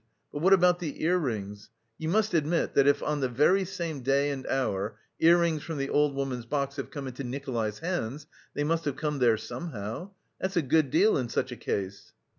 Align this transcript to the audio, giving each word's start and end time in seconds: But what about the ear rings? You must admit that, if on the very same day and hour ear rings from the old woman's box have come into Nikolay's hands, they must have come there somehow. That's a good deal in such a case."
But 0.33 0.39
what 0.41 0.51
about 0.53 0.79
the 0.79 1.03
ear 1.03 1.19
rings? 1.19 1.69
You 1.99 2.09
must 2.09 2.33
admit 2.33 2.73
that, 2.73 2.87
if 2.87 3.03
on 3.03 3.19
the 3.19 3.29
very 3.29 3.63
same 3.63 4.01
day 4.01 4.31
and 4.31 4.47
hour 4.47 4.97
ear 5.19 5.37
rings 5.37 5.61
from 5.61 5.77
the 5.77 5.89
old 5.91 6.15
woman's 6.15 6.47
box 6.47 6.77
have 6.77 6.89
come 6.89 7.05
into 7.05 7.23
Nikolay's 7.23 7.77
hands, 7.77 8.25
they 8.55 8.63
must 8.63 8.85
have 8.85 8.95
come 8.95 9.19
there 9.19 9.37
somehow. 9.37 10.09
That's 10.39 10.57
a 10.57 10.63
good 10.63 10.89
deal 10.89 11.19
in 11.19 11.29
such 11.29 11.51
a 11.51 11.55
case." 11.55 12.13